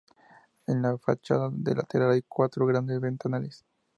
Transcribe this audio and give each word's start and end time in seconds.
En 0.65 0.81
la 0.81 0.97
fachada 0.97 1.51
de 1.53 1.75
lateral 1.75 2.09
hay 2.13 2.23
cuatro 2.27 2.65
grandes 2.65 2.99
ventanales. 2.99 3.63